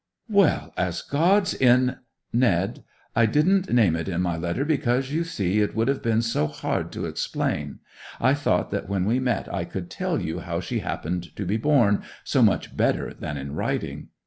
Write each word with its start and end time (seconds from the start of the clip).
'Well—as 0.27 1.03
God's 1.03 1.53
in—' 1.53 1.97
'Ned, 2.33 2.83
I 3.15 3.27
didn't 3.27 3.71
name 3.71 3.95
it 3.95 4.09
in 4.09 4.19
my 4.23 4.35
letter, 4.35 4.65
because, 4.65 5.11
you 5.11 5.23
see, 5.23 5.59
it 5.61 5.75
would 5.75 5.87
have 5.87 6.01
been 6.01 6.23
so 6.23 6.47
hard 6.47 6.91
to 6.93 7.05
explain! 7.05 7.77
I 8.19 8.33
thought 8.33 8.71
that 8.71 8.89
when 8.89 9.05
we 9.05 9.19
met 9.19 9.47
I 9.53 9.63
could 9.63 9.91
tell 9.91 10.19
you 10.19 10.39
how 10.39 10.59
she 10.59 10.79
happened 10.79 11.35
to 11.35 11.45
be 11.45 11.57
born, 11.57 12.01
so 12.23 12.41
much 12.41 12.75
better 12.75 13.13
than 13.13 13.37
in 13.37 13.53
writing! 13.53 14.07